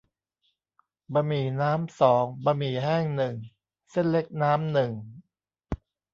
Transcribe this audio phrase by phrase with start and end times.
[1.13, 3.35] บะหมี่น้ำสอง บะหมี่แห้งหนึ่ง
[3.91, 4.91] เส้นเล็กน้ำหนึ่ง